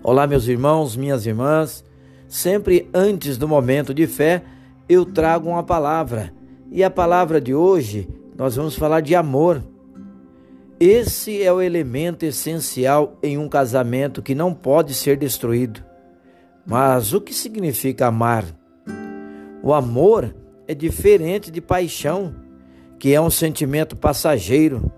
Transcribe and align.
Olá, 0.00 0.28
meus 0.28 0.46
irmãos, 0.46 0.96
minhas 0.96 1.26
irmãs. 1.26 1.84
Sempre 2.28 2.88
antes 2.94 3.36
do 3.36 3.48
momento 3.48 3.92
de 3.92 4.06
fé, 4.06 4.44
eu 4.88 5.04
trago 5.04 5.48
uma 5.48 5.62
palavra. 5.62 6.32
E 6.70 6.84
a 6.84 6.90
palavra 6.90 7.40
de 7.40 7.52
hoje, 7.52 8.08
nós 8.36 8.54
vamos 8.54 8.76
falar 8.76 9.00
de 9.00 9.16
amor. 9.16 9.62
Esse 10.78 11.42
é 11.42 11.52
o 11.52 11.60
elemento 11.60 12.24
essencial 12.24 13.18
em 13.20 13.36
um 13.36 13.48
casamento 13.48 14.22
que 14.22 14.36
não 14.36 14.54
pode 14.54 14.94
ser 14.94 15.16
destruído. 15.16 15.82
Mas 16.64 17.12
o 17.12 17.20
que 17.20 17.34
significa 17.34 18.06
amar? 18.06 18.44
O 19.60 19.74
amor 19.74 20.32
é 20.68 20.74
diferente 20.74 21.50
de 21.50 21.60
paixão, 21.60 22.36
que 23.00 23.12
é 23.12 23.20
um 23.20 23.30
sentimento 23.30 23.96
passageiro. 23.96 24.92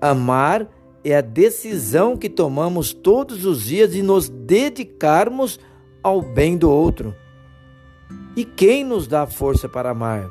Amar 0.00 0.62
é 0.62 0.66
a 1.10 1.20
decisão 1.20 2.16
que 2.16 2.28
tomamos 2.28 2.92
todos 2.92 3.44
os 3.44 3.64
dias 3.64 3.90
de 3.90 4.02
nos 4.02 4.28
dedicarmos 4.28 5.58
ao 6.02 6.22
bem 6.22 6.56
do 6.56 6.70
outro. 6.70 7.14
E 8.36 8.44
quem 8.44 8.84
nos 8.84 9.06
dá 9.06 9.26
força 9.26 9.68
para 9.68 9.90
amar? 9.90 10.28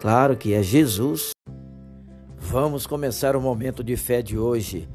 Claro 0.00 0.36
que 0.36 0.54
é 0.54 0.62
Jesus. 0.62 1.32
Vamos 2.36 2.86
começar 2.86 3.34
o 3.34 3.40
momento 3.40 3.82
de 3.82 3.96
fé 3.96 4.22
de 4.22 4.38
hoje. 4.38 4.88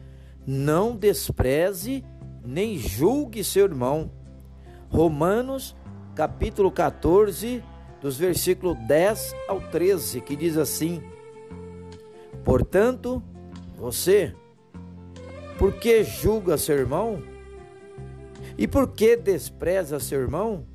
Não 0.48 0.96
despreze 0.96 2.04
nem 2.44 2.78
julgue 2.78 3.44
seu 3.44 3.66
irmão. 3.66 4.10
Romanos, 4.90 5.76
capítulo 6.16 6.72
14, 6.72 7.64
dos 8.02 8.18
versículos 8.18 8.78
10 8.88 9.36
ao 9.48 9.60
13, 9.60 10.22
que 10.22 10.36
diz 10.36 10.58
assim: 10.58 11.02
Portanto, 12.44 13.22
você 13.78 14.34
por 15.58 15.74
que 15.74 16.04
julga 16.04 16.58
seu 16.58 16.78
irmão? 16.78 17.22
E 18.58 18.68
por 18.68 18.90
que 18.90 19.16
despreza 19.16 20.00
seu 20.00 20.22
irmão? 20.22 20.66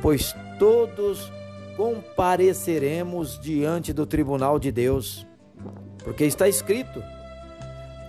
Pois 0.00 0.34
todos 0.58 1.30
compareceremos 1.76 3.38
diante 3.40 3.92
do 3.92 4.06
tribunal 4.06 4.58
de 4.58 4.72
Deus. 4.72 5.26
Porque 6.02 6.24
está 6.24 6.48
escrito: 6.48 7.02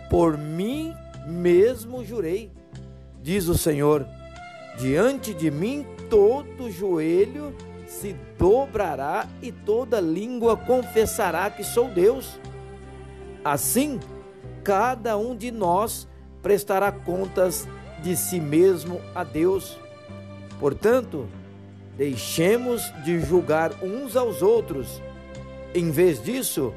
Por 0.09 0.37
mim 0.37 0.93
mesmo 1.27 2.03
jurei, 2.03 2.51
diz 3.21 3.47
o 3.47 3.57
Senhor, 3.57 4.05
diante 4.77 5.33
de 5.33 5.51
mim 5.51 5.85
todo 6.09 6.71
joelho 6.71 7.53
se 7.85 8.15
dobrará 8.37 9.27
e 9.41 9.51
toda 9.51 9.99
língua 9.99 10.55
confessará 10.55 11.49
que 11.49 11.63
sou 11.63 11.89
Deus. 11.89 12.39
Assim, 13.43 13.99
cada 14.63 15.17
um 15.17 15.35
de 15.35 15.51
nós 15.51 16.07
prestará 16.41 16.91
contas 16.91 17.67
de 18.01 18.15
si 18.15 18.39
mesmo 18.39 19.01
a 19.13 19.23
Deus. 19.23 19.77
Portanto, 20.59 21.27
deixemos 21.97 22.81
de 23.03 23.19
julgar 23.19 23.71
uns 23.83 24.15
aos 24.15 24.41
outros. 24.41 25.01
Em 25.73 25.91
vez 25.91 26.21
disso, 26.23 26.73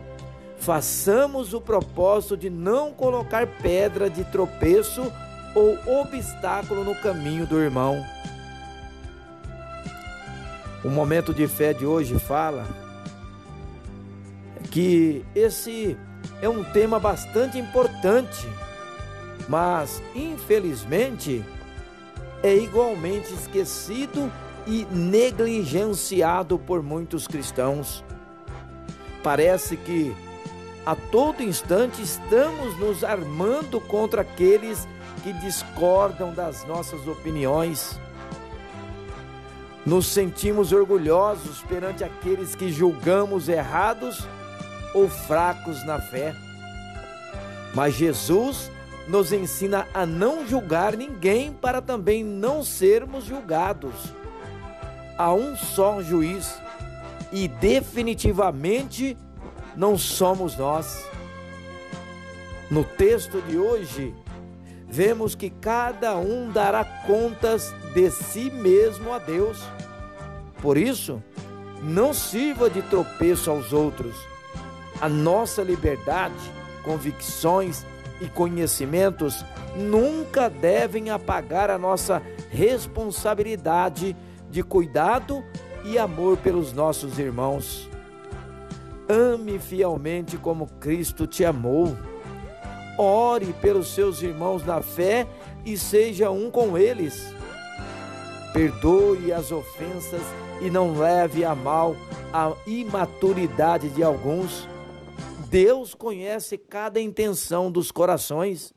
façamos 0.58 1.54
o 1.54 1.60
propósito 1.60 2.36
de 2.36 2.50
não 2.50 2.92
colocar 2.92 3.46
pedra 3.60 4.08
de 4.08 4.24
tropeço 4.24 5.12
ou 5.54 6.00
obstáculo 6.00 6.84
no 6.84 6.94
caminho 6.96 7.46
do 7.46 7.60
irmão. 7.60 8.04
O 10.84 10.88
momento 10.88 11.32
de 11.32 11.46
fé 11.46 11.72
de 11.72 11.86
hoje 11.86 12.18
fala 12.18 12.66
que 14.70 15.24
esse 15.34 15.96
é 16.40 16.48
um 16.48 16.64
tema 16.64 16.98
bastante 16.98 17.58
importante, 17.58 18.48
mas 19.48 20.02
infelizmente 20.14 21.44
é 22.42 22.54
igualmente 22.54 23.32
esquecido 23.32 24.30
e 24.66 24.86
negligenciado 24.90 26.58
por 26.58 26.82
muitos 26.82 27.26
cristãos. 27.26 28.04
Parece 29.22 29.76
que 29.76 30.14
a 30.84 30.96
todo 30.96 31.42
instante 31.42 32.02
estamos 32.02 32.76
nos 32.78 33.04
armando 33.04 33.80
contra 33.80 34.22
aqueles 34.22 34.88
que 35.22 35.32
discordam 35.34 36.32
das 36.34 36.66
nossas 36.66 37.06
opiniões. 37.06 38.00
Nos 39.86 40.06
sentimos 40.06 40.72
orgulhosos 40.72 41.62
perante 41.62 42.02
aqueles 42.02 42.54
que 42.54 42.72
julgamos 42.72 43.48
errados 43.48 44.26
ou 44.94 45.08
fracos 45.08 45.84
na 45.84 45.98
fé. 45.98 46.34
Mas 47.74 47.94
Jesus 47.94 48.70
nos 49.08 49.32
ensina 49.32 49.88
a 49.92 50.06
não 50.06 50.46
julgar 50.46 50.96
ninguém 50.96 51.52
para 51.52 51.80
também 51.82 52.22
não 52.22 52.62
sermos 52.62 53.24
julgados. 53.24 53.94
Há 55.16 55.32
um 55.32 55.56
só 55.56 56.02
juiz 56.02 56.54
e 57.32 57.48
definitivamente 57.48 59.16
não 59.76 59.96
somos 59.96 60.56
nós. 60.56 61.04
No 62.70 62.84
texto 62.84 63.40
de 63.42 63.58
hoje, 63.58 64.14
vemos 64.88 65.34
que 65.34 65.50
cada 65.50 66.16
um 66.16 66.50
dará 66.50 66.84
contas 66.84 67.74
de 67.94 68.10
si 68.10 68.50
mesmo 68.50 69.12
a 69.12 69.18
Deus. 69.18 69.62
Por 70.60 70.76
isso, 70.76 71.22
não 71.82 72.14
sirva 72.14 72.70
de 72.70 72.82
tropeço 72.82 73.50
aos 73.50 73.72
outros 73.72 74.14
a 75.02 75.08
nossa 75.08 75.64
liberdade, 75.64 76.32
convicções 76.84 77.84
e 78.20 78.28
conhecimentos 78.28 79.44
nunca 79.74 80.48
devem 80.48 81.10
apagar 81.10 81.70
a 81.70 81.76
nossa 81.76 82.22
responsabilidade 82.50 84.16
de 84.48 84.62
cuidado 84.62 85.42
e 85.84 85.98
amor 85.98 86.36
pelos 86.36 86.72
nossos 86.72 87.18
irmãos. 87.18 87.90
Ame 89.08 89.58
fielmente 89.58 90.36
como 90.36 90.68
Cristo 90.78 91.26
te 91.26 91.44
amou. 91.44 91.98
Ore 92.96 93.52
pelos 93.54 93.92
seus 93.92 94.22
irmãos 94.22 94.64
na 94.64 94.82
fé 94.82 95.26
e 95.64 95.76
seja 95.76 96.30
um 96.30 96.48
com 96.48 96.78
eles. 96.78 97.34
Perdoe 98.52 99.32
as 99.32 99.50
ofensas 99.50 100.22
e 100.60 100.70
não 100.70 100.96
leve 100.96 101.44
a 101.44 101.56
mal 101.56 101.96
a 102.32 102.52
imaturidade 102.68 103.88
de 103.88 104.04
alguns 104.04 104.68
Deus 105.52 105.92
conhece 105.92 106.56
cada 106.56 106.98
intenção 106.98 107.70
dos 107.70 107.90
corações. 107.90 108.72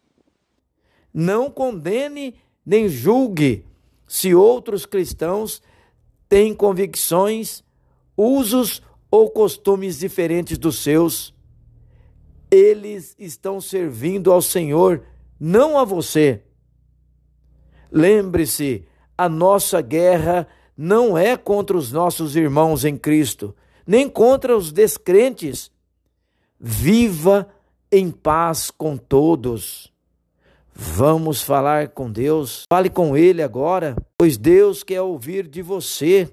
Não 1.14 1.50
condene 1.50 2.36
nem 2.66 2.90
julgue 2.90 3.66
se 4.06 4.36
outros 4.36 4.86
cristãos 4.86 5.64
têm 6.28 6.54
convicções, 6.54 7.64
usos 8.18 8.82
ou 9.10 9.32
costumes 9.32 10.00
diferentes 10.00 10.58
dos 10.58 10.80
seus. 10.80 11.34
Eles 12.52 13.16
estão 13.18 13.62
servindo 13.62 14.30
ao 14.30 14.42
Senhor, 14.42 15.02
não 15.40 15.80
a 15.80 15.86
você. 15.86 16.44
Lembre-se, 17.90 18.86
a 19.18 19.30
nossa 19.30 19.80
guerra 19.80 20.46
não 20.76 21.18
é 21.18 21.38
contra 21.38 21.78
os 21.78 21.94
nossos 21.94 22.36
irmãos 22.36 22.84
em 22.84 22.98
Cristo, 22.98 23.56
nem 23.88 24.10
contra 24.10 24.58
os 24.58 24.74
descrentes 24.74 25.74
Viva 26.60 27.48
em 27.92 28.12
paz 28.12 28.72
com 28.72 28.98
todos. 28.98 29.92
Vamos 30.74 31.42
falar 31.42 31.90
com 31.90 32.12
Deus. 32.12 32.64
Fale 32.70 32.90
com 32.90 33.16
Ele 33.16 33.42
agora, 33.42 33.96
pois 34.18 34.38
Deus 34.38 34.84
quer 34.84 35.02
ouvir 35.02 35.48
de 35.48 35.62
você. 35.62 36.30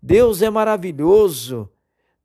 Deus 0.00 0.42
é 0.42 0.50
maravilhoso. 0.50 1.70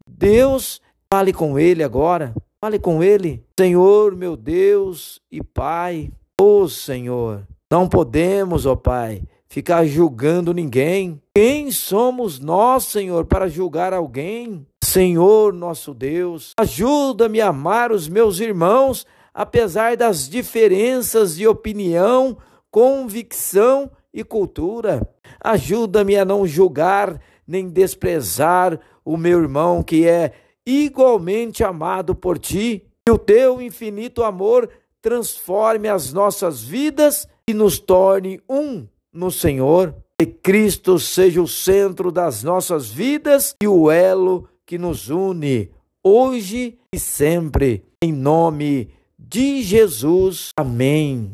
Deus, 0.06 0.82
fale 1.12 1.32
com 1.32 1.58
Ele 1.58 1.84
agora. 1.84 2.34
Fale 2.60 2.80
com 2.80 3.04
Ele. 3.04 3.46
Senhor, 3.58 4.16
meu 4.16 4.36
Deus 4.36 5.22
e 5.32 5.42
Pai. 5.42 6.12
Ô 6.40 6.62
oh, 6.62 6.70
Senhor, 6.70 7.48
não 7.72 7.88
podemos, 7.88 8.66
ó 8.66 8.74
oh 8.74 8.78
Pai, 8.78 9.24
ficar 9.48 9.86
julgando 9.86 10.54
ninguém. 10.54 11.22
Quem 11.36 11.72
somos 11.72 12.40
nós, 12.40 12.86
Senhor, 12.86 13.26
para 13.26 13.48
julgar 13.48 13.94
alguém? 13.94 14.66
Senhor 14.84 15.54
nosso 15.54 15.94
Deus, 15.94 16.54
ajuda-me 16.58 17.42
a 17.42 17.50
amar 17.50 17.92
os 17.92 18.08
meus 18.08 18.40
irmãos, 18.40 19.06
apesar 19.34 19.98
das 19.98 20.30
diferenças 20.30 21.36
de 21.36 21.48
opinião, 21.48 22.38
convicção 22.72 23.92
e 24.14 24.24
cultura. 24.24 25.08
Ajuda-me 25.44 26.16
a 26.16 26.26
não 26.26 26.48
julgar 26.48 27.22
nem 27.46 27.70
desprezar 27.70 28.80
o 29.06 29.16
meu 29.16 29.40
irmão 29.42 29.84
que 29.84 30.08
é 30.08 30.34
igualmente 30.66 31.64
amado 31.64 32.16
por 32.16 32.38
ti. 32.38 32.84
Que 33.06 33.12
o 33.12 33.18
teu 33.18 33.62
infinito 33.62 34.24
amor 34.24 34.70
transforme 35.02 35.88
as 35.88 36.12
nossas 36.12 36.62
vidas 36.62 37.28
e 37.48 37.54
nos 37.54 37.80
torne 37.80 38.42
um 38.50 38.86
no 39.18 39.32
Senhor. 39.32 39.96
Que 40.20 40.26
Cristo 40.26 40.98
seja 40.98 41.42
o 41.42 41.48
centro 41.48 42.12
das 42.12 42.44
nossas 42.44 42.90
vidas 42.90 43.56
e 43.62 43.68
o 43.68 43.92
elo 43.92 44.48
que 44.66 44.78
nos 44.78 45.10
une 45.10 45.70
hoje 46.04 46.78
e 46.94 47.00
sempre. 47.00 47.84
Em 48.02 48.12
nome 48.12 48.90
de 49.18 49.62
Jesus. 49.62 50.50
Amém. 50.56 51.32